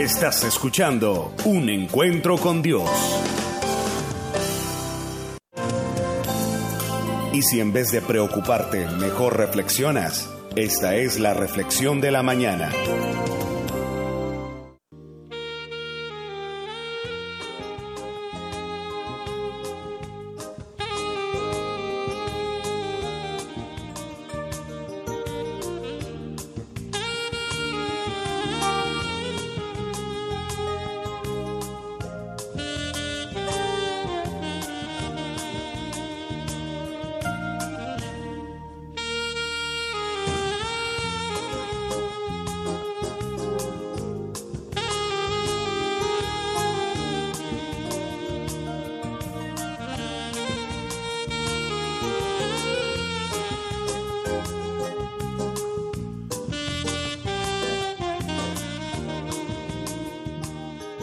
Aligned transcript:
Estás 0.00 0.44
escuchando 0.44 1.34
Un 1.44 1.68
Encuentro 1.68 2.38
con 2.38 2.62
Dios. 2.62 2.88
Y 7.34 7.42
si 7.42 7.60
en 7.60 7.74
vez 7.74 7.92
de 7.92 8.00
preocuparte, 8.00 8.86
mejor 8.98 9.36
reflexionas, 9.36 10.26
esta 10.56 10.96
es 10.96 11.20
la 11.20 11.34
reflexión 11.34 12.00
de 12.00 12.12
la 12.12 12.22
mañana. 12.22 12.70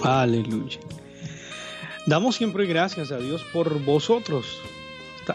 Aleluya. 0.08 0.80
Damos 2.06 2.38
siempre 2.38 2.66
gracias 2.66 3.12
a 3.12 3.18
Dios 3.18 3.44
por 3.52 3.84
vosotros, 3.84 4.62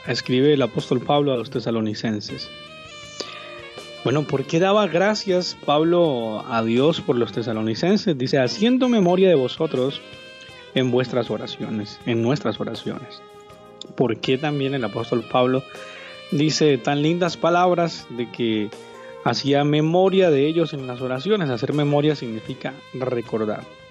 escribe 0.06 0.54
el 0.54 0.62
apóstol 0.62 1.02
Pablo 1.02 1.34
a 1.34 1.36
los 1.36 1.50
tesalonicenses. 1.50 2.48
Bueno, 4.02 4.22
¿por 4.22 4.46
qué 4.46 4.60
daba 4.60 4.86
gracias 4.86 5.58
Pablo 5.66 6.42
a 6.48 6.64
Dios 6.64 7.02
por 7.02 7.18
los 7.18 7.32
tesalonicenses? 7.32 8.16
Dice, 8.16 8.38
haciendo 8.38 8.88
memoria 8.88 9.28
de 9.28 9.34
vosotros 9.34 10.00
en 10.74 10.90
vuestras 10.90 11.30
oraciones, 11.30 12.00
en 12.06 12.22
nuestras 12.22 12.58
oraciones. 12.58 13.20
¿Por 13.94 14.20
qué 14.20 14.38
también 14.38 14.72
el 14.72 14.84
apóstol 14.84 15.22
Pablo 15.30 15.62
dice 16.30 16.78
tan 16.78 17.02
lindas 17.02 17.36
palabras 17.36 18.06
de 18.08 18.30
que 18.30 18.70
hacía 19.22 19.64
memoria 19.64 20.30
de 20.30 20.46
ellos 20.46 20.72
en 20.72 20.86
las 20.86 21.02
oraciones? 21.02 21.50
Hacer 21.50 21.74
memoria 21.74 22.16
significa 22.16 22.72
recordar 22.94 23.81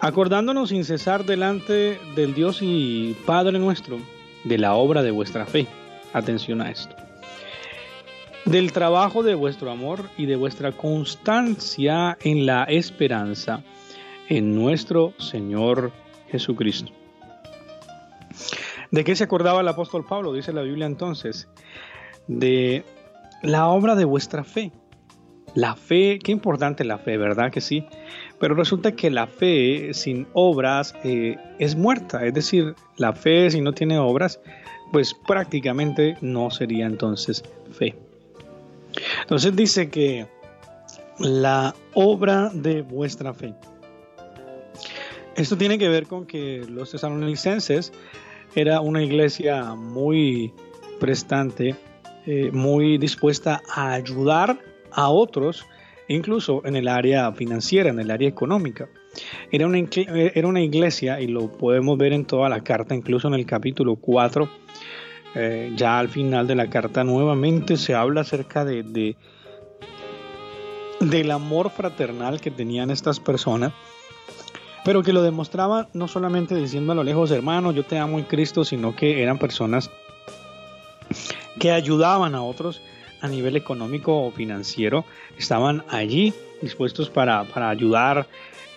acordándonos 0.00 0.70
sin 0.70 0.84
cesar 0.84 1.24
delante 1.24 2.00
del 2.14 2.34
Dios 2.34 2.58
y 2.62 3.16
Padre 3.26 3.58
nuestro 3.58 3.98
de 4.44 4.58
la 4.58 4.74
obra 4.74 5.02
de 5.02 5.10
vuestra 5.10 5.46
fe. 5.46 5.66
Atención 6.12 6.60
a 6.60 6.70
esto. 6.70 6.94
Del 8.44 8.72
trabajo 8.72 9.22
de 9.22 9.34
vuestro 9.34 9.70
amor 9.70 10.04
y 10.16 10.26
de 10.26 10.36
vuestra 10.36 10.72
constancia 10.72 12.16
en 12.22 12.46
la 12.46 12.64
esperanza 12.64 13.62
en 14.28 14.54
nuestro 14.54 15.12
Señor 15.18 15.92
Jesucristo. 16.30 16.92
¿De 18.90 19.04
qué 19.04 19.14
se 19.16 19.24
acordaba 19.24 19.60
el 19.60 19.68
apóstol 19.68 20.06
Pablo? 20.06 20.32
Dice 20.32 20.52
la 20.52 20.62
Biblia 20.62 20.86
entonces. 20.86 21.48
De 22.26 22.84
la 23.42 23.68
obra 23.68 23.94
de 23.94 24.04
vuestra 24.04 24.44
fe. 24.44 24.72
La 25.54 25.74
fe, 25.74 26.18
qué 26.22 26.32
importante 26.32 26.84
la 26.84 26.98
fe, 26.98 27.16
¿verdad 27.16 27.50
que 27.50 27.60
sí? 27.60 27.84
Pero 28.38 28.54
resulta 28.54 28.92
que 28.92 29.10
la 29.10 29.26
fe 29.26 29.92
sin 29.92 30.26
obras 30.32 30.94
eh, 31.04 31.36
es 31.58 31.74
muerta, 31.74 32.24
es 32.24 32.34
decir, 32.34 32.74
la 32.96 33.12
fe 33.12 33.50
si 33.50 33.60
no 33.60 33.72
tiene 33.72 33.98
obras, 33.98 34.40
pues 34.92 35.14
prácticamente 35.14 36.16
no 36.20 36.50
sería 36.50 36.86
entonces 36.86 37.42
fe. 37.72 37.94
Entonces 39.22 39.54
dice 39.56 39.90
que 39.90 40.26
la 41.18 41.74
obra 41.94 42.50
de 42.52 42.82
vuestra 42.82 43.34
fe. 43.34 43.54
Esto 45.36 45.56
tiene 45.56 45.78
que 45.78 45.88
ver 45.88 46.06
con 46.06 46.26
que 46.26 46.64
los 46.68 46.90
tesalonicenses 46.90 47.92
era 48.54 48.80
una 48.80 49.02
iglesia 49.02 49.74
muy 49.74 50.52
prestante, 50.98 51.76
eh, 52.26 52.50
muy 52.52 52.98
dispuesta 52.98 53.62
a 53.72 53.92
ayudar 53.92 54.58
a 54.92 55.08
otros 55.08 55.66
incluso 56.08 56.62
en 56.64 56.76
el 56.76 56.88
área 56.88 57.30
financiera, 57.32 57.90
en 57.90 58.00
el 58.00 58.10
área 58.10 58.28
económica. 58.28 58.88
Era 59.50 59.66
una, 59.66 59.78
era 59.78 60.48
una 60.48 60.60
iglesia, 60.60 61.20
y 61.20 61.26
lo 61.26 61.52
podemos 61.52 61.98
ver 61.98 62.12
en 62.12 62.24
toda 62.24 62.48
la 62.48 62.62
carta, 62.62 62.94
incluso 62.94 63.28
en 63.28 63.34
el 63.34 63.46
capítulo 63.46 63.96
4, 63.96 64.48
eh, 65.34 65.72
ya 65.76 65.98
al 65.98 66.08
final 66.08 66.46
de 66.46 66.54
la 66.54 66.70
carta 66.70 67.04
nuevamente 67.04 67.76
se 67.76 67.94
habla 67.94 68.22
acerca 68.22 68.64
de, 68.64 68.82
de, 68.82 69.16
del 71.00 71.30
amor 71.30 71.70
fraternal 71.70 72.40
que 72.40 72.50
tenían 72.50 72.90
estas 72.90 73.20
personas, 73.20 73.72
pero 74.84 75.02
que 75.02 75.12
lo 75.12 75.22
demostraban 75.22 75.88
no 75.92 76.08
solamente 76.08 76.54
diciendo 76.54 76.92
a 76.92 76.94
lo 76.94 77.04
lejos, 77.04 77.30
hermano, 77.30 77.72
yo 77.72 77.84
te 77.84 77.98
amo 77.98 78.18
en 78.18 78.24
Cristo, 78.24 78.64
sino 78.64 78.96
que 78.96 79.22
eran 79.22 79.38
personas 79.38 79.90
que 81.58 81.72
ayudaban 81.72 82.34
a 82.34 82.42
otros 82.42 82.80
a 83.20 83.28
nivel 83.28 83.56
económico 83.56 84.24
o 84.24 84.30
financiero 84.30 85.04
estaban 85.36 85.84
allí 85.88 86.32
dispuestos 86.60 87.10
para, 87.10 87.46
ayudar. 87.68 88.26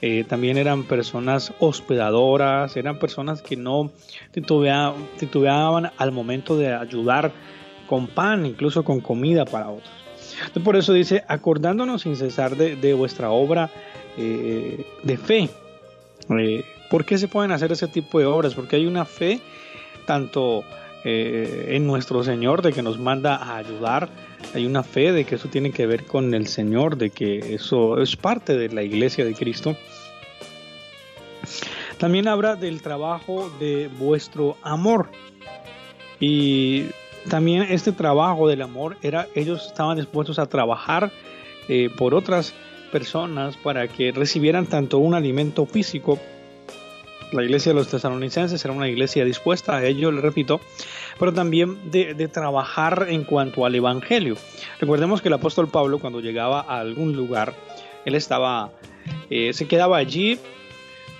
Eh, 0.02 0.24
también 0.28 0.58
eran 0.58 0.84
personas 0.84 1.54
hospedadoras, 1.60 2.76
eran 2.76 2.98
personas 2.98 3.42
que 3.42 3.56
no 3.56 3.92
titubeaban, 4.32 5.92
al 5.98 6.12
momento 6.12 6.58
de 6.58 6.74
ayudar 6.74 7.32
con 7.88 8.08
pan, 8.08 8.46
incluso 8.46 8.84
con 8.84 9.00
comida 9.02 9.46
para 9.46 9.70
otros. 9.70 9.92
por 10.64 10.76
eso 10.76 10.94
dice, 10.94 11.24
acordándonos 11.28 12.02
sin 12.02 12.16
cesar 12.16 12.56
de, 12.56 12.94
vuestra 12.94 13.30
obra 13.30 13.70
eh, 14.18 14.86
de 15.04 15.18
fe. 15.18 15.50
Eh, 16.40 16.66
¿Por 16.90 17.06
qué 17.06 17.18
se 17.18 17.28
pueden 17.28 17.52
hacer 17.52 17.72
ese 17.72 17.88
tipo 17.88 18.20
de 18.20 18.26
obras? 18.26 18.56
Porque 18.56 18.78
hay 18.78 18.86
una 18.86 19.06
fe 19.06 19.40
tanto 20.06 20.64
en 21.04 21.88
nuestro 21.88 22.24
Señor, 22.24 22.62
de 22.62 22.74
que 22.74 22.84
nos 22.84 23.00
manda 23.00 23.36
a 23.36 23.58
ayudar. 23.58 24.08
Hay 24.54 24.66
una 24.66 24.84
fe 24.84 25.12
de 25.12 25.24
que 25.24 25.36
eso 25.36 25.48
tiene 25.48 25.72
que 25.72 25.86
ver 25.86 26.06
con 26.06 26.34
el 26.34 26.48
Señor, 26.48 26.98
de 26.98 27.10
que 27.10 27.56
eso 27.56 28.02
es 28.02 28.16
parte 28.16 28.58
de 28.58 28.70
la 28.70 28.84
iglesia 28.84 29.24
de 29.24 29.34
Cristo. 29.34 29.78
También 31.98 32.28
habla 32.28 32.56
del 32.56 32.82
trabajo 32.82 33.50
de 33.60 33.90
vuestro 33.98 34.58
amor. 34.62 35.10
Y 36.20 36.88
también 37.30 37.68
este 37.70 37.92
trabajo 37.92 38.48
del 38.48 38.62
amor 38.62 38.98
era, 39.02 39.28
ellos 39.36 39.68
estaban 39.68 39.98
dispuestos 39.98 40.38
a 40.40 40.48
trabajar 40.48 41.12
eh, 41.70 41.90
por 41.98 42.14
otras 42.14 42.54
personas 42.92 43.56
para 43.58 43.88
que 43.88 44.12
recibieran 44.12 44.66
tanto 44.66 44.98
un 44.98 45.14
alimento 45.14 45.66
físico 45.66 46.20
la 47.32 47.44
iglesia 47.44 47.72
de 47.72 47.80
los 47.80 47.88
tesalonicenses 47.88 48.64
era 48.64 48.74
una 48.74 48.90
iglesia 48.90 49.26
dispuesta 49.26 49.78
a 49.78 49.86
ello, 49.86 50.12
le 50.12 50.22
repito, 50.22 50.60
pero 51.20 51.34
también 51.34 51.92
de, 51.92 52.28
trabajar 52.28 53.08
en 53.10 53.24
cuanto 53.24 53.66
al 53.66 53.76
evangelio. 53.76 54.36
Recordemos 54.80 55.22
que 55.22 55.30
el 55.30 55.34
apóstol 55.34 55.70
Pablo 55.70 56.00
cuando 56.00 56.20
llegaba 56.20 56.62
a 56.62 56.80
algún 56.80 57.16
lugar, 57.16 57.54
él 58.06 58.16
estaba, 58.16 58.72
eh, 59.30 59.54
se 59.54 59.68
quedaba 59.68 59.98
allí 59.98 60.40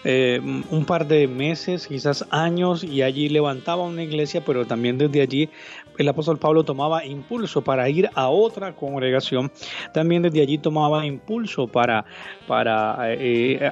eh, 0.04 0.42
un 0.42 0.86
par 0.86 1.08
de 1.08 1.28
meses, 1.28 1.88
quizás 1.88 2.26
años, 2.32 2.84
y 2.84 3.04
allí 3.04 3.30
levantaba 3.30 3.84
una 3.84 4.04
iglesia, 4.04 4.44
pero 4.44 4.66
también 4.66 4.98
desde 4.98 5.22
allí 5.22 5.50
el 5.98 6.10
apóstol 6.10 6.40
Pablo 6.40 6.64
tomaba 6.64 7.06
impulso 7.06 7.62
para 7.62 7.88
ir 7.88 8.10
a 8.16 8.30
otra 8.30 8.76
congregación, 8.76 9.52
también 9.94 10.24
desde 10.24 10.42
allí 10.42 10.58
tomaba 10.58 11.06
impulso 11.06 11.68
para, 11.68 12.06
para 12.48 12.98
eh, 13.14 13.72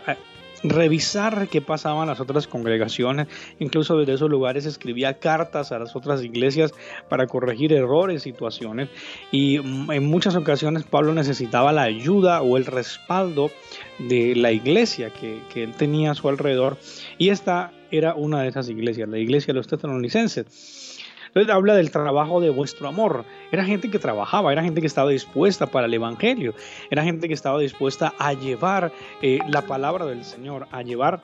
revisar 0.64 1.48
qué 1.48 1.62
pasaba 1.62 2.02
en 2.04 2.10
las 2.10 2.20
otras 2.20 2.48
congregaciones, 2.48 3.28
incluso 3.60 3.98
desde 3.98 4.14
esos 4.14 4.30
lugares 4.30 4.66
escribía 4.66 5.20
cartas 5.20 5.72
a 5.72 5.80
las 5.80 5.96
otras 5.96 6.24
iglesias 6.24 6.74
para 7.08 7.28
corregir 7.28 7.74
errores, 7.74 8.24
situaciones, 8.24 8.90
y 9.32 9.60
mm, 9.60 9.92
en 9.92 10.06
muchas 10.06 10.36
ocasiones 10.36 10.84
Pablo 10.84 11.14
necesitaba 11.14 11.72
la 11.72 11.84
ayuda 11.84 12.42
o 12.42 12.58
el 12.58 12.66
respaldo 12.66 13.52
de 14.00 14.36
la 14.36 14.52
iglesia 14.52 15.12
que, 15.12 15.42
que 15.54 15.64
él 15.64 15.74
tenía 15.74 16.12
a 16.12 16.16
su 16.16 16.30
alrededor, 16.30 16.78
y 17.18 17.30
esta 17.30 17.72
era 17.92 18.14
una 18.16 18.42
de 18.44 18.50
esas 18.50 18.70
iglesias, 18.70 19.10
la 19.10 19.18
iglesia 19.18 19.54
de 19.54 19.58
los 19.58 19.68
tesalonicenses. 19.68 20.99
Entonces 21.30 21.54
habla 21.54 21.76
del 21.76 21.92
trabajo 21.92 22.42
de 22.42 22.50
vuestro 22.50 22.88
amor. 22.88 23.26
Era 23.52 23.64
gente 23.64 23.90
que 23.90 24.00
trabajaba, 24.00 24.52
era 24.52 24.64
gente 24.64 24.82
que 24.82 24.88
estaba 24.88 25.10
dispuesta 25.10 25.68
para 25.68 25.88
el 25.88 25.94
Evangelio, 25.94 26.54
era 26.90 27.04
gente 27.04 27.28
que 27.28 27.34
estaba 27.34 27.60
dispuesta 27.60 28.14
a 28.18 28.34
llevar 28.34 28.92
eh, 29.22 29.40
la 29.48 29.62
palabra 29.62 30.06
del 30.06 30.24
Señor, 30.24 30.68
a 30.72 30.82
llevar 30.82 31.22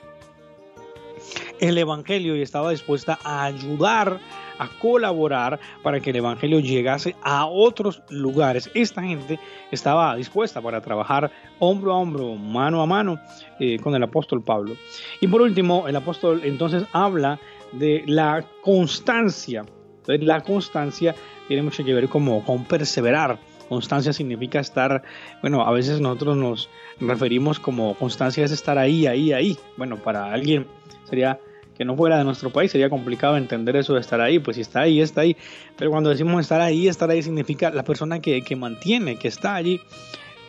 el 1.59 1.77
Evangelio 1.77 2.35
y 2.35 2.41
estaba 2.41 2.71
dispuesta 2.71 3.19
a 3.23 3.45
ayudar, 3.45 4.19
a 4.57 4.69
colaborar 4.79 5.59
para 5.83 5.99
que 5.99 6.11
el 6.11 6.17
Evangelio 6.17 6.59
llegase 6.59 7.15
a 7.23 7.45
otros 7.45 8.01
lugares. 8.09 8.69
Esta 8.73 9.01
gente 9.01 9.39
estaba 9.71 10.15
dispuesta 10.15 10.61
para 10.61 10.81
trabajar 10.81 11.31
hombro 11.59 11.93
a 11.93 11.97
hombro, 11.97 12.35
mano 12.35 12.81
a 12.81 12.85
mano 12.85 13.19
eh, 13.59 13.79
con 13.79 13.95
el 13.95 14.03
apóstol 14.03 14.43
Pablo. 14.43 14.75
Y 15.21 15.27
por 15.27 15.41
último, 15.41 15.87
el 15.87 15.95
apóstol 15.95 16.41
entonces 16.43 16.83
habla 16.91 17.39
de 17.71 18.03
la 18.05 18.45
constancia. 18.61 19.65
Entonces, 20.07 20.25
la 20.25 20.41
constancia 20.41 21.15
tiene 21.47 21.63
mucho 21.63 21.83
que 21.83 21.93
ver 21.93 22.07
como 22.09 22.43
con 22.43 22.65
perseverar. 22.65 23.39
Constancia 23.67 24.13
significa 24.13 24.59
estar, 24.59 25.03
bueno, 25.41 25.65
a 25.65 25.71
veces 25.71 25.99
nosotros 25.99 26.37
nos 26.37 26.69
referimos 26.99 27.59
como 27.59 27.95
constancia 27.95 28.45
es 28.45 28.51
estar 28.51 28.77
ahí, 28.77 29.07
ahí, 29.07 29.33
ahí. 29.33 29.57
Bueno, 29.77 29.97
para 29.97 30.31
alguien 30.31 30.67
sería 31.09 31.39
que 31.75 31.83
no 31.83 31.95
fuera 31.95 32.17
de 32.17 32.23
nuestro 32.23 32.51
país, 32.51 32.71
sería 32.71 32.89
complicado 32.89 33.35
entender 33.37 33.75
eso 33.75 33.95
de 33.95 33.99
estar 33.99 34.21
ahí, 34.21 34.39
pues 34.39 34.55
si 34.55 34.61
está 34.61 34.81
ahí, 34.81 35.01
está 35.01 35.21
ahí. 35.21 35.35
Pero 35.75 35.91
cuando 35.91 36.09
decimos 36.09 36.39
estar 36.39 36.61
ahí, 36.61 36.87
estar 36.87 37.09
ahí 37.09 37.21
significa 37.21 37.69
la 37.71 37.83
persona 37.83 38.19
que, 38.19 38.43
que 38.43 38.55
mantiene, 38.55 39.17
que 39.17 39.27
está 39.27 39.55
allí 39.55 39.81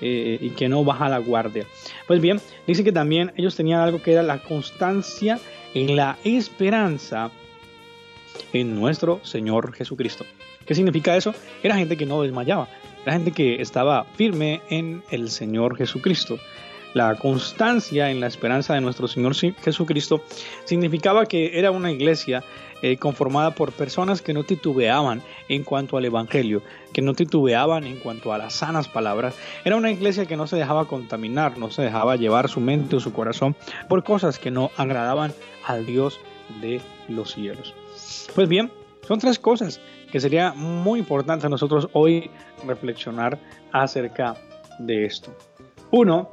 eh, 0.00 0.38
y 0.40 0.50
que 0.50 0.68
no 0.68 0.84
baja 0.84 1.08
la 1.08 1.18
guardia. 1.18 1.66
Pues 2.06 2.20
bien, 2.20 2.38
dice 2.66 2.84
que 2.84 2.92
también 2.92 3.32
ellos 3.36 3.56
tenían 3.56 3.80
algo 3.80 4.02
que 4.02 4.12
era 4.12 4.22
la 4.22 4.38
constancia 4.38 5.40
en 5.74 5.96
la 5.96 6.18
esperanza 6.22 7.30
en 8.52 8.74
nuestro 8.74 9.20
Señor 9.24 9.72
Jesucristo. 9.72 10.24
¿Qué 10.64 10.74
significa 10.74 11.16
eso? 11.16 11.34
Era 11.62 11.76
gente 11.76 11.96
que 11.96 12.06
no 12.06 12.22
desmayaba, 12.22 12.68
era 13.02 13.12
gente 13.12 13.30
que 13.30 13.62
estaba 13.62 14.04
firme 14.16 14.60
en 14.68 15.02
el 15.10 15.30
Señor 15.30 15.76
Jesucristo. 15.76 16.38
La 16.94 17.14
constancia 17.16 18.10
en 18.10 18.20
la 18.20 18.26
esperanza 18.26 18.72
de 18.72 18.80
nuestro 18.80 19.06
Señor 19.06 19.34
Jesucristo 19.34 20.22
significaba 20.64 21.26
que 21.26 21.58
era 21.58 21.70
una 21.70 21.92
iglesia 21.92 22.42
eh, 22.82 22.96
conformada 22.96 23.52
por 23.52 23.72
personas 23.72 24.22
que 24.22 24.32
no 24.32 24.44
titubeaban 24.44 25.22
en 25.48 25.62
cuanto 25.62 25.96
al 25.96 26.04
Evangelio, 26.04 26.62
que 26.92 27.02
no 27.02 27.14
titubeaban 27.14 27.84
en 27.84 27.98
cuanto 27.98 28.32
a 28.32 28.38
las 28.38 28.54
sanas 28.54 28.88
palabras. 28.88 29.34
Era 29.64 29.76
una 29.76 29.90
iglesia 29.90 30.26
que 30.26 30.36
no 30.36 30.46
se 30.46 30.56
dejaba 30.56 30.86
contaminar, 30.86 31.58
no 31.58 31.70
se 31.70 31.82
dejaba 31.82 32.16
llevar 32.16 32.48
su 32.48 32.60
mente 32.60 32.96
o 32.96 33.00
su 33.00 33.12
corazón 33.12 33.56
por 33.88 34.02
cosas 34.02 34.38
que 34.38 34.50
no 34.50 34.70
agradaban 34.76 35.34
al 35.66 35.86
Dios 35.86 36.18
de 36.60 36.80
los 37.08 37.32
cielos. 37.32 37.74
Pues 38.34 38.48
bien, 38.48 38.72
son 39.06 39.18
tres 39.18 39.38
cosas 39.38 39.80
que 40.10 40.20
sería 40.20 40.52
muy 40.52 40.98
importante 41.00 41.46
a 41.46 41.48
nosotros 41.48 41.88
hoy 41.92 42.30
reflexionar 42.66 43.38
acerca 43.72 44.36
de 44.78 45.04
esto. 45.04 45.34
Uno, 45.90 46.30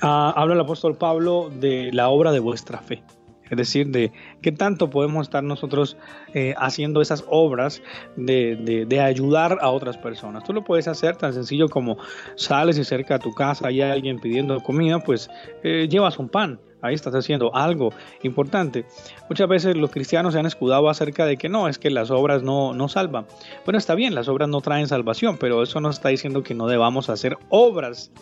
ah, 0.00 0.32
habla 0.36 0.54
el 0.54 0.60
apóstol 0.60 0.96
Pablo 0.96 1.50
de 1.52 1.90
la 1.92 2.08
obra 2.08 2.32
de 2.32 2.40
vuestra 2.40 2.78
fe. 2.78 3.02
Es 3.50 3.56
decir, 3.56 3.88
de 3.88 4.12
qué 4.42 4.52
tanto 4.52 4.90
podemos 4.90 5.26
estar 5.26 5.42
nosotros 5.42 5.96
eh, 6.34 6.54
haciendo 6.58 7.00
esas 7.00 7.24
obras 7.28 7.82
de, 8.16 9.00
ayudar 9.00 9.58
a 9.60 9.70
otras 9.70 9.96
personas. 9.96 10.44
Tú 10.44 10.52
lo 10.52 10.64
puedes 10.64 10.88
hacer 10.88 11.16
tan 11.16 11.32
sencillo 11.32 11.68
como 11.68 11.98
sales 12.36 12.78
y 12.78 12.84
cerca 12.84 13.16
a 13.16 13.18
tu 13.18 13.32
casa 13.32 13.68
hay 13.68 13.80
alguien 13.80 14.18
pidiendo 14.18 14.60
comida, 14.60 14.98
pues 15.00 15.30
eh, 15.62 15.88
llevas 15.88 16.18
un 16.18 16.28
pan. 16.28 16.60
Ahí 16.80 16.94
estás 16.94 17.14
haciendo 17.14 17.54
algo 17.56 17.92
importante. 18.22 18.84
Muchas 19.28 19.48
veces 19.48 19.76
los 19.76 19.90
cristianos 19.90 20.34
se 20.34 20.38
han 20.38 20.46
escudado 20.46 20.88
acerca 20.88 21.26
de 21.26 21.36
que 21.36 21.48
no, 21.48 21.66
es 21.68 21.78
que 21.78 21.90
las 21.90 22.10
obras 22.10 22.42
no, 22.44 22.72
no 22.72 22.88
salvan. 22.88 23.26
Bueno, 23.64 23.78
está 23.78 23.96
bien, 23.96 24.14
las 24.14 24.28
obras 24.28 24.48
no 24.48 24.60
traen 24.60 24.86
salvación, 24.86 25.38
pero 25.38 25.62
eso 25.62 25.80
no 25.80 25.90
está 25.90 26.10
diciendo 26.10 26.44
que 26.44 26.54
no 26.54 26.68
debamos 26.68 27.10
hacer 27.10 27.36
obras 27.48 28.12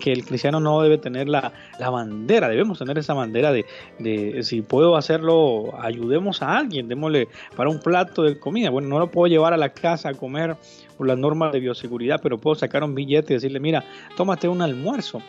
que 0.00 0.12
el 0.12 0.24
cristiano 0.24 0.60
no 0.60 0.80
debe 0.80 0.98
tener 0.98 1.28
la, 1.28 1.52
bandera, 1.78 2.48
debemos 2.48 2.78
tener 2.78 2.98
esa 2.98 3.14
bandera 3.14 3.52
de, 3.52 3.66
de, 3.98 4.42
si 4.42 4.62
puedo 4.62 4.96
hacerlo, 4.96 5.74
ayudemos 5.80 6.42
a 6.42 6.56
alguien, 6.56 6.88
démosle 6.88 7.28
para 7.56 7.68
un 7.68 7.80
plato 7.80 8.22
de 8.22 8.38
comida. 8.38 8.70
Bueno, 8.70 8.88
no 8.88 8.98
lo 8.98 9.10
puedo 9.10 9.26
llevar 9.26 9.52
a 9.52 9.56
la 9.56 9.70
casa 9.70 10.10
a 10.10 10.14
comer 10.14 10.56
por 10.96 11.06
las 11.06 11.18
normas 11.18 11.52
de 11.52 11.60
bioseguridad, 11.60 12.20
pero 12.22 12.38
puedo 12.38 12.54
sacar 12.54 12.84
un 12.84 12.94
billete 12.94 13.32
y 13.32 13.36
decirle, 13.36 13.60
mira, 13.60 13.84
tómate 14.16 14.48
un 14.48 14.62
almuerzo. 14.62 15.20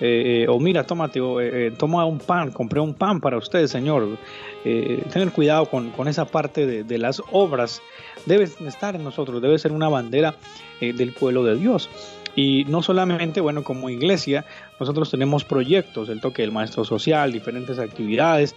Eh, 0.00 0.42
eh, 0.42 0.46
o 0.48 0.58
mira, 0.58 0.84
tómate, 0.84 1.20
eh, 1.20 1.72
toma 1.78 2.04
un 2.06 2.18
pan, 2.18 2.50
compré 2.50 2.80
un 2.80 2.94
pan 2.94 3.20
para 3.20 3.36
usted, 3.36 3.66
Señor. 3.66 4.18
tener 4.64 5.30
cuidado 5.30 5.66
con, 5.66 5.90
con 5.90 6.08
esa 6.08 6.24
parte 6.24 6.66
de, 6.66 6.82
de, 6.82 6.98
las 6.98 7.22
obras. 7.30 7.82
Debe 8.26 8.44
estar 8.44 8.96
en 8.96 9.04
nosotros, 9.04 9.40
debe 9.40 9.58
ser 9.58 9.70
una 9.70 9.88
bandera 9.88 10.34
del 10.80 11.12
pueblo 11.12 11.44
de 11.44 11.56
Dios. 11.56 11.88
Y 12.34 12.64
no 12.64 12.82
solamente, 12.82 13.40
bueno, 13.40 13.62
como 13.62 13.90
iglesia, 13.90 14.44
nosotros 14.78 15.10
tenemos 15.10 15.44
proyectos, 15.44 16.08
el 16.08 16.20
toque 16.20 16.42
del 16.42 16.52
maestro 16.52 16.84
social, 16.84 17.32
diferentes 17.32 17.78
actividades. 17.78 18.54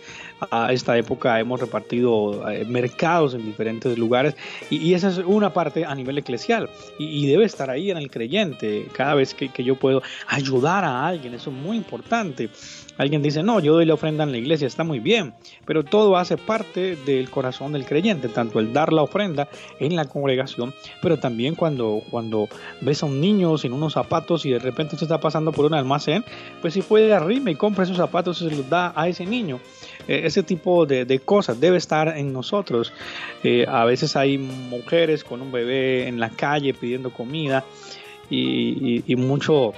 A 0.52 0.74
esta 0.74 0.98
época 0.98 1.40
hemos 1.40 1.60
repartido 1.60 2.50
eh, 2.50 2.66
mercados 2.66 3.34
en 3.34 3.46
diferentes 3.46 3.98
lugares 3.98 4.36
y, 4.70 4.94
esa 4.94 5.10
es 5.10 5.18
una 5.18 5.52
parte 5.52 5.86
a 5.86 5.94
nivel 5.94 6.18
eclesial 6.18 6.70
y, 6.98 7.26
debe 7.26 7.46
estar 7.46 7.70
ahí 7.70 7.92
en 7.92 7.98
el 7.98 8.10
creyente 8.10 8.88
cada 8.94 9.16
vez 9.16 9.34
que, 9.34 9.50
que 9.50 9.64
yo 9.64 9.76
puedo 9.76 10.02
ayudar 10.28 10.84
a 10.84 11.08
alguien, 11.08 11.34
eso 11.34 11.50
es 11.50 11.56
muy 11.56 11.78
importante. 11.78 12.50
Alguien 12.98 13.22
dice, 13.22 13.44
no, 13.44 13.60
yo 13.60 13.74
doy 13.74 13.86
la 13.86 13.96
ofrenda 13.96 14.24
en 14.24 14.32
la 14.32 14.38
iglesia, 14.38 14.68
está 14.68 14.86
muy 14.86 15.00
bien, 15.00 15.34
pero 15.66 15.84
todo 15.84 16.16
hace 16.16 16.38
parte 16.38 16.96
del 16.96 17.30
corazón 17.30 17.74
del 17.74 17.86
creyente, 17.86 18.30
tanto 18.30 18.60
el 18.60 18.72
dar 18.72 18.94
la 18.94 19.02
ofrenda 19.02 19.50
en 19.80 19.98
la 19.98 20.06
congregación, 20.06 20.74
pero 21.02 21.20
también 21.20 21.56
cuando, 21.56 22.02
cuando 22.10 22.48
ves 22.80 23.04
a 23.04 23.08
un 23.08 23.20
niño 23.20 23.58
sin 23.58 23.74
unos 23.74 23.94
zapatos 23.94 24.46
y 24.46 24.52
de 24.52 24.60
repente 24.60 24.96
se 24.96 25.06
está 25.06 25.20
pasando 25.20 25.52
por 25.52 25.66
un 25.66 25.74
almacén, 25.74 26.05
pues 26.62 26.74
si 26.74 26.82
puede 26.82 27.14
arriba 27.14 27.50
y 27.52 27.56
compra 27.56 27.84
esos 27.84 27.98
zapatos 27.98 28.42
y 28.42 28.50
se 28.50 28.56
los 28.56 28.70
da 28.70 28.94
a 28.96 29.08
ese 29.08 29.26
niño. 29.26 29.60
Eh, 30.08 30.22
ese 30.26 30.44
tipo 30.44 30.86
de, 30.86 31.20
cosas 31.24 31.60
debe 31.60 31.78
estar 31.78 32.18
en 32.18 32.34
nosotros. 32.34 32.94
Eh, 33.44 33.66
a 33.68 33.86
veces 33.86 34.16
hay 34.16 34.38
mujeres 34.38 35.24
con 35.24 35.42
un 35.42 35.52
bebé 35.52 36.08
en 36.08 36.20
la 36.20 36.30
calle 36.30 36.74
pidiendo 36.74 37.12
comida 37.12 37.64
y, 38.30 39.04
y 39.06 39.16
mucho 39.16 39.74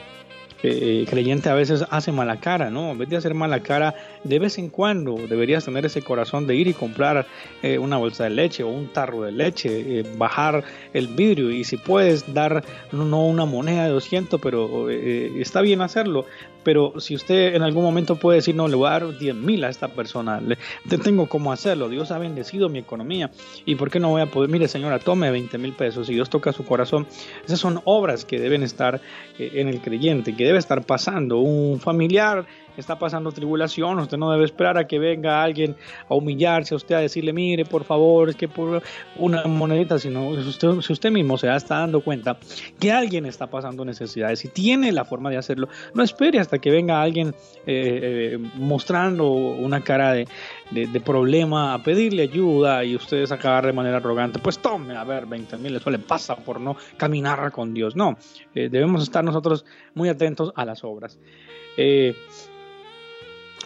eh, 0.63 1.05
creyente 1.07 1.49
a 1.49 1.53
veces 1.53 1.85
hace 1.89 2.11
mala 2.11 2.37
cara, 2.37 2.71
¿no? 2.71 2.91
En 2.91 2.97
vez 2.97 3.09
de 3.09 3.17
hacer 3.17 3.35
mala 3.35 3.59
cara, 3.59 3.93
de 4.23 4.39
vez 4.39 4.57
en 4.57 4.69
cuando 4.69 5.15
deberías 5.15 5.65
tener 5.65 5.85
ese 5.85 6.01
corazón 6.01 6.47
de 6.47 6.55
ir 6.55 6.67
y 6.67 6.73
comprar 6.73 7.25
eh, 7.61 7.77
una 7.77 7.97
bolsa 7.97 8.25
de 8.25 8.31
leche 8.31 8.63
o 8.63 8.69
un 8.69 8.87
tarro 8.87 9.23
de 9.23 9.31
leche, 9.31 9.99
eh, 9.99 10.05
bajar 10.17 10.63
el 10.93 11.07
vidrio 11.07 11.51
y 11.51 11.63
si 11.63 11.77
puedes 11.77 12.33
dar 12.33 12.63
no 12.91 13.25
una 13.25 13.45
moneda 13.45 13.85
de 13.85 13.89
200, 13.89 14.39
pero 14.41 14.89
está 14.89 15.61
bien 15.61 15.81
hacerlo, 15.81 16.25
pero 16.63 16.99
si 16.99 17.15
usted 17.15 17.55
en 17.55 17.63
algún 17.63 17.83
momento 17.83 18.17
puede 18.17 18.37
decir, 18.37 18.55
no, 18.55 18.67
le 18.67 18.75
voy 18.75 18.87
a 18.87 18.91
dar 18.91 19.17
10 19.17 19.35
mil 19.35 19.63
a 19.63 19.69
esta 19.69 19.87
persona, 19.87 20.41
le, 20.41 20.57
tengo 21.03 21.27
cómo 21.27 21.51
hacerlo, 21.51 21.89
Dios 21.89 22.11
ha 22.11 22.17
bendecido 22.17 22.69
mi 22.69 22.79
economía 22.79 23.31
y 23.65 23.75
por 23.75 23.89
qué 23.89 23.99
no 23.99 24.09
voy 24.09 24.21
a 24.21 24.25
poder, 24.25 24.49
mire 24.49 24.67
señora, 24.67 24.99
tome 24.99 25.31
20 25.31 25.57
mil 25.57 25.73
pesos 25.73 26.09
y 26.09 26.13
Dios 26.13 26.29
toca 26.29 26.51
su 26.51 26.65
corazón, 26.65 27.07
esas 27.45 27.59
son 27.59 27.81
obras 27.85 28.25
que 28.25 28.39
deben 28.39 28.63
estar 28.63 29.01
en 29.39 29.67
el 29.67 29.81
creyente, 29.81 30.35
que 30.35 30.45
debe 30.45 30.59
estar 30.59 30.85
pasando. 30.85 31.39
Un 31.39 31.79
familiar 31.79 32.45
está 32.81 32.97
pasando 32.97 33.31
tribulación, 33.31 33.99
usted 33.99 34.17
no 34.17 34.31
debe 34.31 34.45
esperar 34.45 34.77
a 34.77 34.87
que 34.87 34.99
venga 34.99 35.43
alguien 35.43 35.75
a 36.09 36.15
humillarse 36.15 36.73
a 36.73 36.77
usted, 36.77 36.95
a 36.95 36.99
decirle, 36.99 37.33
mire, 37.33 37.65
por 37.65 37.83
favor, 37.83 38.29
es 38.29 38.35
que 38.35 38.47
por 38.47 38.81
una 39.17 39.43
monedita, 39.45 39.99
sino 39.99 40.33
si 40.41 40.47
usted, 40.47 40.81
si 40.81 40.93
usted 40.93 41.11
mismo 41.11 41.37
se 41.37 41.53
está 41.55 41.79
dando 41.79 42.01
cuenta 42.01 42.37
que 42.79 42.91
alguien 42.91 43.25
está 43.25 43.47
pasando 43.47 43.83
necesidades 43.85 44.43
y 44.45 44.49
tiene 44.49 44.91
la 44.91 45.05
forma 45.05 45.29
de 45.29 45.37
hacerlo, 45.37 45.67
no 45.93 46.03
espere 46.03 46.39
hasta 46.39 46.59
que 46.59 46.71
venga 46.71 47.01
alguien 47.01 47.29
eh, 47.65 48.35
eh, 48.35 48.37
mostrando 48.55 49.31
una 49.31 49.81
cara 49.83 50.13
de, 50.13 50.27
de, 50.71 51.01
problema 51.01 51.73
a 51.73 51.83
pedirle 51.83 52.23
ayuda 52.23 52.83
y 52.83 52.95
ustedes 52.95 53.31
acabar 53.31 53.65
de 53.65 53.73
manera 53.73 53.97
arrogante, 53.97 54.39
pues 54.39 54.59
tome, 54.59 54.95
a 54.95 55.03
ver, 55.03 55.25
20 55.25 55.57
mil, 55.57 55.75
eso 55.75 55.89
le 55.89 55.99
pasa 55.99 56.35
por 56.35 56.59
no 56.59 56.75
caminar 56.97 57.51
con 57.51 57.73
Dios. 57.73 57.95
No, 57.95 58.17
eh, 58.53 58.69
debemos 58.69 59.03
estar 59.03 59.23
nosotros 59.23 59.65
muy 59.93 60.09
atentos 60.09 60.51
a 60.55 60.65
las 60.65 60.83
obras. 60.83 61.19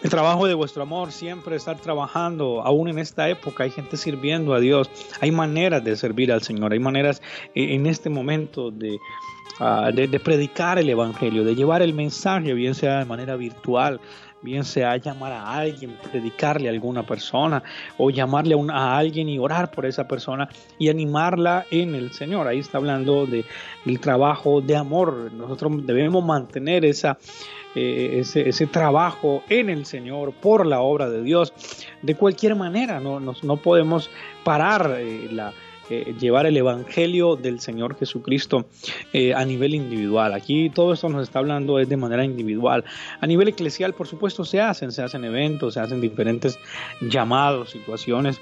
El 0.02 0.10
trabajo 0.10 0.46
de 0.46 0.54
vuestro 0.54 0.82
amor, 0.82 1.12
siempre 1.12 1.56
estar 1.56 1.78
trabajando, 1.78 2.62
aún 2.62 2.88
en 2.88 2.98
esta 2.98 3.28
época 3.28 3.64
hay 3.64 3.70
gente 3.70 3.96
sirviendo 3.96 4.52
a 4.52 4.60
Dios, 4.60 4.90
hay 5.20 5.30
maneras 5.30 5.84
de 5.84 5.96
servir 5.96 6.32
al 6.32 6.42
Señor, 6.42 6.72
hay 6.72 6.80
maneras 6.80 7.22
eh, 7.54 7.74
en 7.74 7.86
este 7.86 8.10
momento 8.10 8.72
ah, 9.60 9.90
de, 9.94 10.08
de, 10.08 10.20
predicar 10.20 10.78
el 10.78 10.90
Evangelio, 10.90 11.44
de 11.44 11.54
llevar 11.54 11.82
el 11.82 11.94
mensaje, 11.94 12.52
bien 12.52 12.74
sea 12.74 12.98
de 12.98 13.04
manera 13.04 13.36
virtual, 13.36 14.00
bien 14.42 14.64
sea 14.64 14.96
llamar 14.96 15.32
a 15.32 15.52
alguien, 15.52 15.96
predicarle 16.10 16.68
a 16.68 16.72
alguna 16.72 17.04
persona 17.04 17.62
o 17.96 18.10
llamarle 18.10 18.54
a, 18.54 18.74
a, 18.74 18.98
alguien 18.98 19.28
y 19.28 19.38
orar 19.38 19.70
por 19.70 19.86
esa 19.86 20.06
persona 20.06 20.48
y 20.78 20.88
animarla 20.88 21.66
en 21.70 21.94
el 21.94 22.12
Señor. 22.12 22.48
Ahí 22.48 22.58
está 22.58 22.78
hablando 22.78 23.26
de, 23.26 23.44
del 23.84 24.00
trabajo 24.00 24.60
de 24.60 24.76
amor. 24.76 25.32
Nosotros 25.32 25.86
debemos 25.86 26.24
mantener 26.24 26.84
esa, 26.84 27.18
eh, 27.74 28.22
ese, 28.22 28.66
trabajo 28.66 29.42
en 29.48 29.70
el 29.70 29.86
Señor 29.86 30.32
por 30.32 30.66
la 30.66 30.80
obra 30.80 31.08
de 31.08 31.22
Dios. 31.22 31.52
De 32.02 32.14
cualquier 32.14 32.54
manera, 32.54 33.00
no, 33.00 33.18
no 33.20 33.56
podemos 33.56 34.10
parar 34.44 34.96
eh, 34.98 35.28
la, 35.30 35.54
eh, 35.90 36.14
llevar 36.18 36.46
el 36.46 36.56
Evangelio 36.56 37.36
del 37.36 37.60
Señor 37.60 37.96
Jesucristo 37.96 38.66
eh, 39.12 39.34
a 39.34 39.44
nivel 39.44 39.74
individual. 39.74 40.32
Aquí 40.34 40.70
todo 40.70 40.92
esto 40.92 41.08
nos 41.08 41.24
está 41.24 41.40
hablando 41.40 41.78
es 41.78 41.88
de 41.88 41.96
manera 41.96 42.24
individual. 42.24 42.84
A 43.20 43.26
nivel 43.26 43.48
eclesial, 43.48 43.92
por 43.92 44.06
supuesto, 44.06 44.44
se 44.44 44.60
hacen, 44.60 44.92
se 44.92 45.02
hacen 45.02 45.24
eventos, 45.24 45.74
se 45.74 45.80
hacen 45.80 46.00
diferentes 46.00 46.58
llamados, 47.00 47.70
situaciones 47.70 48.40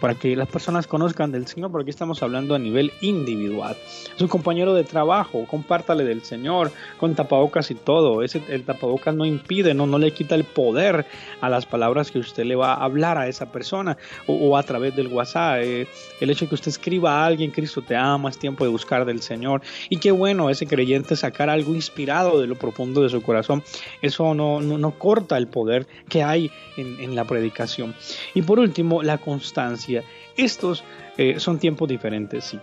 para 0.00 0.14
que 0.14 0.34
las 0.34 0.48
personas 0.48 0.86
conozcan 0.86 1.30
del 1.30 1.46
Señor, 1.46 1.70
porque 1.70 1.90
estamos 1.90 2.22
hablando 2.22 2.54
a 2.54 2.58
nivel 2.58 2.92
individual. 3.00 3.76
Es 4.14 4.20
un 4.20 4.28
compañero 4.28 4.74
de 4.74 4.84
trabajo, 4.84 5.46
compártale 5.46 6.04
del 6.04 6.22
Señor 6.22 6.72
con 6.96 7.14
tapabocas 7.14 7.70
y 7.70 7.74
todo. 7.74 8.22
Ese, 8.22 8.42
el 8.48 8.64
tapabocas 8.64 9.14
no 9.14 9.26
impide, 9.26 9.74
no, 9.74 9.86
no 9.86 9.98
le 9.98 10.12
quita 10.12 10.34
el 10.34 10.44
poder 10.44 11.06
a 11.40 11.48
las 11.50 11.66
palabras 11.66 12.10
que 12.10 12.18
usted 12.18 12.44
le 12.44 12.56
va 12.56 12.74
a 12.74 12.84
hablar 12.84 13.18
a 13.18 13.28
esa 13.28 13.52
persona 13.52 13.98
o, 14.26 14.56
a 14.56 14.62
través 14.62 14.96
del 14.96 15.08
WhatsApp. 15.08 15.60
Eh, 15.62 15.86
el 16.20 16.30
hecho 16.30 16.46
de 16.46 16.48
que 16.50 16.54
usted 16.54 16.68
escriba 16.68 17.22
a 17.22 17.26
alguien, 17.26 17.50
Cristo 17.50 17.82
te 17.82 17.94
ama, 17.94 18.30
es 18.30 18.38
tiempo 18.38 18.64
de 18.64 18.70
buscar 18.70 19.04
del 19.04 19.20
Señor. 19.20 19.60
Y 19.90 19.98
qué 19.98 20.10
bueno 20.10 20.48
ese 20.48 20.66
creyente 20.66 21.14
sacar 21.14 21.50
algo 21.50 21.74
inspirado 21.74 22.40
de 22.40 22.46
lo 22.46 22.56
profundo 22.56 23.02
de 23.02 23.10
su 23.10 23.20
corazón. 23.22 23.62
Eso 24.00 24.34
no, 24.34 24.60
no, 24.60 24.90
corta 24.92 25.36
el 25.36 25.46
poder 25.46 25.86
que 26.08 26.22
hay 26.22 26.50
en, 26.76 27.00
en 27.00 27.14
la 27.14 27.24
predicación. 27.24 27.94
Y 28.34 28.42
por 28.42 28.58
último, 28.58 29.02
la 29.02 29.18
constancia 29.18 29.89
estos 30.36 30.84
eh, 31.16 31.38
son 31.38 31.58
tiempos 31.58 31.88
diferentes, 31.88 32.44
sí, 32.44 32.58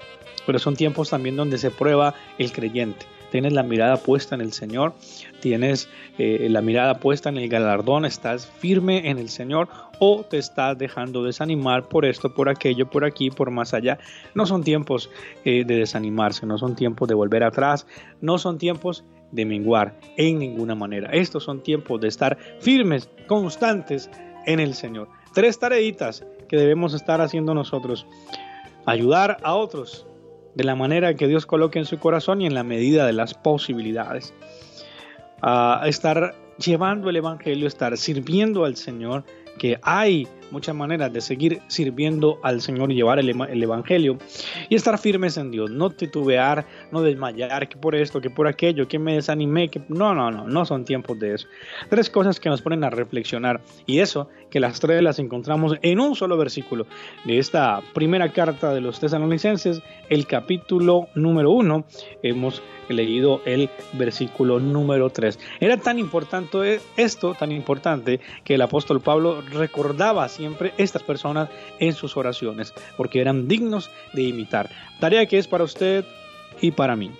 pero 0.45 0.59
son 0.59 0.75
tiempos 0.75 1.09
también 1.09 1.35
donde 1.35 1.57
se 1.57 1.71
prueba 1.71 2.15
el 2.37 2.51
creyente. 2.51 3.05
Tienes 3.31 3.51
la 3.51 3.63
mirada 3.63 3.97
puesta 3.97 4.35
en 4.35 4.41
el 4.41 4.53
Señor, 4.53 4.93
tienes 5.41 5.89
eh, 6.17 6.47
la 6.49 6.61
mirada 6.61 6.99
puesta 6.99 7.27
en 7.27 7.37
el 7.37 7.49
galardón, 7.49 8.05
estás 8.05 8.47
firme 8.47 9.09
en 9.09 9.17
el 9.17 9.27
Señor 9.27 9.67
o 9.99 10.23
te 10.23 10.37
estás 10.37 10.77
dejando 10.77 11.23
desanimar 11.23 11.89
por 11.89 12.05
esto, 12.05 12.33
por 12.33 12.47
aquello, 12.47 12.89
por 12.89 13.03
aquí, 13.03 13.29
por 13.29 13.51
más 13.51 13.73
allá. 13.73 13.99
No 14.33 14.45
son 14.45 14.63
tiempos 14.63 15.09
eh, 15.43 15.65
de 15.65 15.75
desanimarse, 15.75 16.45
no 16.45 16.57
son 16.57 16.75
tiempos 16.75 17.09
de 17.09 17.15
volver 17.15 17.43
atrás, 17.43 17.85
no 18.21 18.37
son 18.37 18.57
tiempos 18.57 19.03
de 19.31 19.45
menguar 19.45 19.99
en 20.15 20.39
ninguna 20.39 20.75
manera. 20.75 21.09
Estos 21.11 21.43
son 21.43 21.61
tiempos 21.61 21.99
de 21.99 22.07
estar 22.07 22.37
firmes, 22.61 23.09
constantes 23.27 24.09
en 24.45 24.61
el 24.61 24.73
Señor. 24.73 25.09
Tres 25.33 25.59
tareitas 25.59 26.25
que 26.47 26.57
debemos 26.57 26.93
estar 26.93 27.21
haciendo 27.21 27.53
nosotros. 27.53 28.07
Ayudar 28.85 29.37
a 29.43 29.55
otros 29.55 30.07
de 30.55 30.63
la 30.63 30.75
manera 30.75 31.13
que 31.15 31.27
Dios 31.27 31.45
coloque 31.45 31.79
en 31.79 31.85
su 31.85 31.99
corazón 31.99 32.41
y 32.41 32.47
en 32.47 32.55
la 32.55 32.63
medida 32.63 33.05
de 33.05 33.13
las 33.13 33.33
posibilidades. 33.33 34.33
A 35.41 35.83
estar 35.85 36.33
llevando 36.57 37.09
el 37.09 37.17
Evangelio, 37.17 37.67
estar 37.67 37.95
sirviendo 37.97 38.65
al 38.65 38.75
Señor, 38.75 39.23
que 39.59 39.79
hay 39.83 40.27
muchas 40.51 40.75
maneras 40.75 41.11
de 41.13 41.21
seguir 41.21 41.61
sirviendo 41.67 42.39
al 42.43 42.61
Señor 42.61 42.91
y 42.91 42.95
llevar 42.95 43.19
el, 43.19 43.29
Evangelio 43.63 44.17
y 44.69 44.75
estar 44.75 44.97
firmes 44.97 45.37
en 45.37 45.51
Dios, 45.51 45.69
no 45.71 45.89
titubear, 45.89 46.65
no 46.91 47.01
desmayar, 47.01 47.67
que 47.67 47.77
por 47.77 47.95
esto, 47.95 48.21
que 48.21 48.29
por 48.29 48.47
aquello, 48.47 48.87
que 48.87 48.99
me 48.99 49.15
desanimé, 49.15 49.69
que 49.69 49.81
no, 49.89 50.13
no, 50.13 50.31
no, 50.31 50.47
no 50.47 50.65
son 50.65 50.85
tiempos 50.85 51.19
de 51.19 51.35
eso. 51.35 51.47
Tres 51.89 52.09
cosas 52.09 52.39
que 52.39 52.49
nos 52.49 52.61
ponen 52.61 52.83
a 52.83 52.89
reflexionar 52.89 53.61
y 53.85 53.99
eso 53.99 54.29
que 54.49 54.59
las 54.59 54.79
tres 54.79 55.01
las 55.01 55.19
encontramos 55.19 55.75
en 55.81 55.99
un 55.99 56.15
solo 56.15 56.37
versículo 56.37 56.87
de 57.25 57.39
esta 57.39 57.81
primera 57.93 58.31
carta 58.31 58.73
de 58.73 58.81
los 58.81 58.99
tesalonicenses, 58.99 59.81
el 60.09 60.25
capítulo 60.27 61.07
número 61.15 61.51
uno, 61.51 61.85
hemos 62.23 62.61
leído 62.89 63.41
el 63.45 63.69
versículo 63.93 64.59
número 64.59 65.09
tres. 65.09 65.39
Era 65.59 65.77
tan 65.77 65.99
importante 65.99 66.79
esto, 66.95 67.33
tan 67.33 67.51
importante, 67.51 68.19
que 68.43 68.55
el 68.55 68.61
apóstol 68.61 69.01
Pablo 69.01 69.41
recordaba 69.41 70.27
siempre 70.37 70.73
estas 70.77 71.03
personas 71.03 71.49
en 71.79 71.93
sus 71.93 72.15
oraciones, 72.15 72.73
porque 72.95 73.19
eran 73.19 73.47
dignos 73.47 73.89
de 74.13 74.23
imitar. 74.23 74.69
Tarea 74.99 75.25
que 75.25 75.37
es 75.37 75.47
para 75.47 75.63
usted 75.63 76.05
y 76.61 76.71
para 76.71 76.95
mí. 76.95 77.11